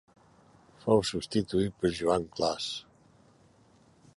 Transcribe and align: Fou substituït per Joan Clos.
Fou 0.85 1.03
substituït 1.09 1.77
per 1.83 1.91
Joan 1.99 2.25
Clos. 2.39 2.71